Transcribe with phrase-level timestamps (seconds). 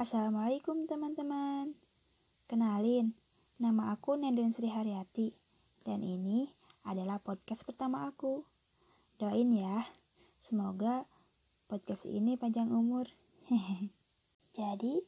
[0.00, 1.76] Assalamualaikum teman-teman.
[2.48, 3.12] Kenalin,
[3.60, 5.36] nama aku Nenden Sri Haryati
[5.84, 6.48] dan ini
[6.80, 8.48] adalah podcast pertama aku.
[9.20, 9.84] Doain ya,
[10.40, 11.04] semoga
[11.68, 13.04] podcast ini panjang umur.
[14.56, 15.04] Jadi,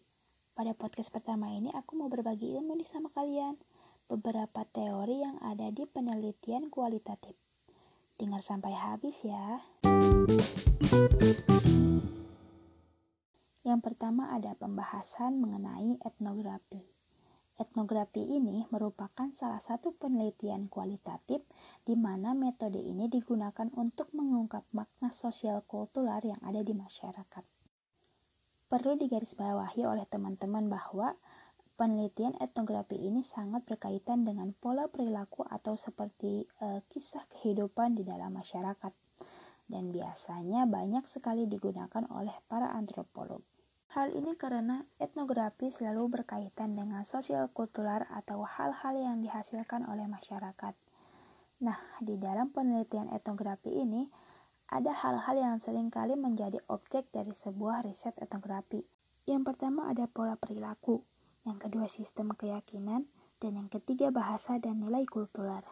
[0.52, 3.56] pada podcast pertama ini aku mau berbagi ilmu nih sama kalian.
[4.06, 7.34] Beberapa teori yang ada di penelitian kualitatif.
[8.18, 9.62] Dengar sampai habis ya.
[13.62, 16.82] Yang pertama ada pembahasan mengenai etnografi.
[17.62, 21.46] Etnografi ini merupakan salah satu penelitian kualitatif
[21.86, 27.44] di mana metode ini digunakan untuk mengungkap makna sosial kultural yang ada di masyarakat.
[28.66, 31.14] Perlu digarisbawahi oleh teman-teman bahwa
[31.82, 38.30] penelitian etnografi ini sangat berkaitan dengan pola perilaku atau seperti e, kisah kehidupan di dalam
[38.38, 38.94] masyarakat
[39.66, 43.42] dan biasanya banyak sekali digunakan oleh para antropolog.
[43.98, 50.78] Hal ini karena etnografi selalu berkaitan dengan sosial kultural atau hal-hal yang dihasilkan oleh masyarakat.
[51.66, 54.06] Nah, di dalam penelitian etnografi ini,
[54.70, 58.86] ada hal-hal yang sering kali menjadi objek dari sebuah riset etnografi.
[59.26, 61.04] Yang pertama ada pola perilaku,
[61.42, 63.06] yang kedua sistem keyakinan,
[63.42, 65.66] dan yang ketiga bahasa dan nilai kultural.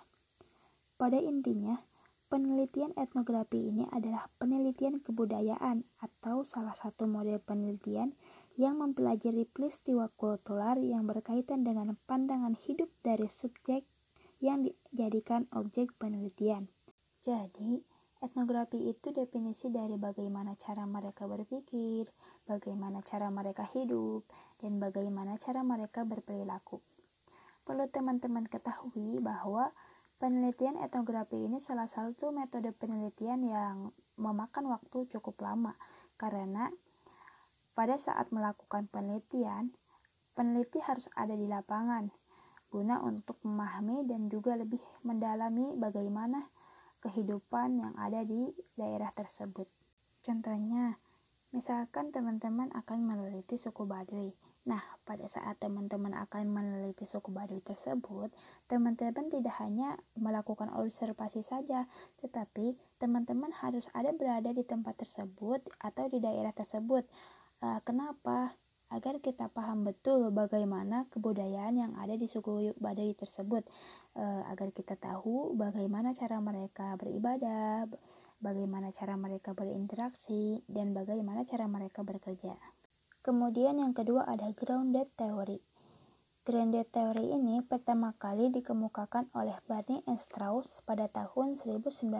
[0.98, 1.80] Pada intinya,
[2.30, 8.14] Penelitian etnografi ini adalah penelitian kebudayaan atau salah satu model penelitian
[8.54, 13.82] yang mempelajari peristiwa kultural yang berkaitan dengan pandangan hidup dari subjek
[14.38, 16.70] yang dijadikan objek penelitian.
[17.18, 17.82] Jadi,
[18.20, 22.08] etnografi itu definisi dari bagaimana cara mereka berpikir,
[22.44, 24.28] bagaimana cara mereka hidup,
[24.60, 26.80] dan bagaimana cara mereka berperilaku.
[27.64, 29.72] Perlu teman-teman ketahui bahwa
[30.20, 33.88] Penelitian etnografi ini salah satu metode penelitian yang
[34.20, 35.72] memakan waktu cukup lama
[36.20, 36.68] karena
[37.72, 39.72] pada saat melakukan penelitian,
[40.36, 42.12] peneliti harus ada di lapangan
[42.68, 46.52] guna untuk memahami dan juga lebih mendalami bagaimana
[47.00, 49.66] kehidupan yang ada di daerah tersebut.
[50.20, 51.00] Contohnya,
[51.50, 54.30] misalkan teman-teman akan meneliti suku Baduy.
[54.68, 58.28] Nah, pada saat teman-teman akan meneliti suku Baduy tersebut,
[58.68, 61.88] teman-teman tidak hanya melakukan observasi saja,
[62.20, 67.08] tetapi teman-teman harus ada berada di tempat tersebut atau di daerah tersebut.
[67.64, 68.52] Uh, kenapa?
[68.90, 73.62] Agar kita paham betul bagaimana kebudayaan yang ada di suku Baduy tersebut,
[74.18, 77.86] uh, agar kita tahu bagaimana cara mereka beribadah,
[78.42, 82.58] bagaimana cara mereka berinteraksi, dan bagaimana cara mereka bekerja.
[83.22, 85.62] Kemudian yang kedua ada grounded theory.
[86.40, 92.10] Grounded theory ini pertama kali dikemukakan oleh Barney and Strauss pada tahun 1960.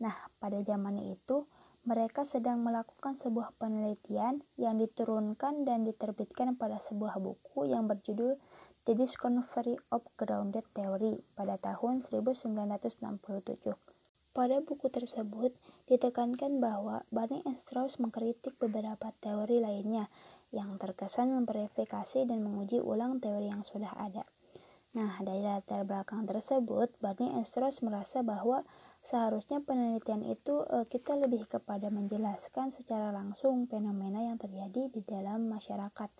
[0.00, 1.44] Nah, pada zaman itu,
[1.80, 8.36] mereka sedang melakukan sebuah penelitian yang diturunkan dan diterbitkan pada sebuah buku yang berjudul
[8.84, 13.72] The Discovery of Grounded Theory pada tahun 1967.
[14.30, 15.50] Pada buku tersebut
[15.90, 20.06] ditekankan bahwa Barney and Strauss mengkritik beberapa teori lainnya
[20.54, 24.22] yang terkesan memverifikasi dan menguji ulang teori yang sudah ada.
[24.90, 28.66] Nah, dari latar belakang tersebut, Barney and Strauss merasa bahwa
[29.00, 35.48] seharusnya penelitian itu eh, kita lebih kepada menjelaskan secara langsung fenomena yang terjadi di dalam
[35.48, 36.10] masyarakat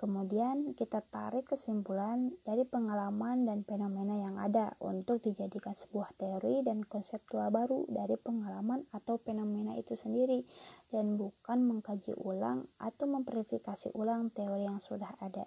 [0.00, 6.80] Kemudian kita tarik kesimpulan dari pengalaman dan fenomena yang ada untuk dijadikan sebuah teori dan
[6.88, 10.40] konseptual baru dari pengalaman atau fenomena itu sendiri
[10.88, 15.44] dan bukan mengkaji ulang atau memverifikasi ulang teori yang sudah ada.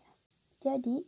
[0.62, 1.02] Jadi,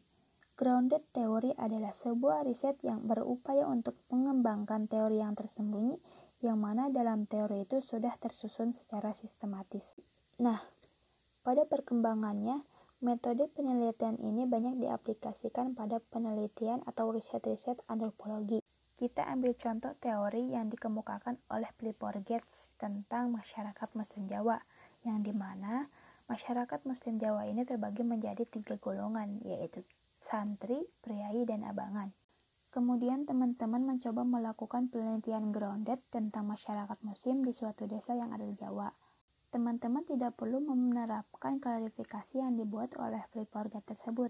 [0.55, 5.99] grounded theory adalah sebuah riset yang berupaya untuk mengembangkan teori yang tersembunyi
[6.43, 9.99] yang mana dalam teori itu sudah tersusun secara sistematis.
[10.39, 10.59] Nah,
[11.43, 12.63] pada perkembangannya,
[13.03, 18.63] Metode penelitian ini banyak diaplikasikan pada penelitian atau riset-riset antropologi.
[18.95, 24.63] Kita ambil contoh teori yang dikemukakan oleh Clifford Gates tentang masyarakat Muslim Jawa,
[25.03, 25.91] yang di mana
[26.31, 29.83] masyarakat Muslim Jawa ini terbagi menjadi tiga golongan, yaitu
[30.23, 32.15] santri, priai, dan abangan.
[32.71, 38.53] Kemudian teman-teman mencoba melakukan penelitian grounded tentang masyarakat Muslim di suatu desa yang ada di
[38.53, 38.85] Jawa
[39.49, 44.29] teman-teman tidak perlu menerapkan klarifikasi yang dibuat oleh Flipboard tersebut,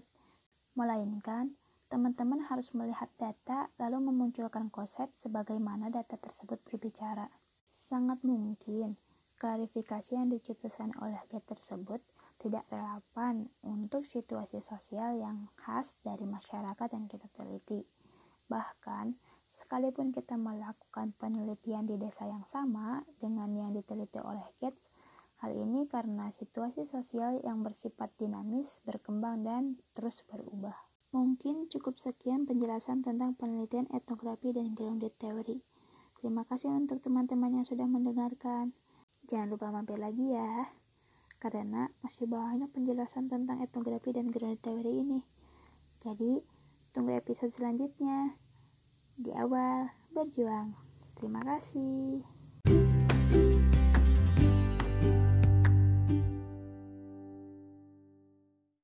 [0.80, 1.52] melainkan
[1.92, 7.28] teman-teman harus melihat data lalu memunculkan konsep sebagaimana data tersebut berbicara.
[7.68, 8.96] Sangat mungkin
[9.36, 12.00] klarifikasi yang dicetuskan oleh Get tersebut
[12.40, 17.82] tidak relevan untuk situasi sosial yang khas dari masyarakat yang kita teliti.
[18.46, 19.35] Bahkan,
[19.66, 24.86] sekalipun kita melakukan penelitian di desa yang sama dengan yang diteliti oleh Gates,
[25.42, 30.78] hal ini karena situasi sosial yang bersifat dinamis, berkembang, dan terus berubah.
[31.10, 35.58] Mungkin cukup sekian penjelasan tentang penelitian etnografi dan grounded theory.
[36.22, 38.70] Terima kasih untuk teman-teman yang sudah mendengarkan.
[39.26, 40.70] Jangan lupa mampir lagi ya,
[41.42, 45.26] karena masih banyak penjelasan tentang etnografi dan grounded theory ini.
[45.98, 46.38] Jadi,
[46.94, 48.45] tunggu episode selanjutnya
[49.46, 50.74] awal berjuang.
[51.14, 52.35] Terima kasih.